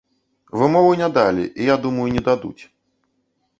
[0.61, 2.63] Вымову не далі, і я думаю, не дадуць.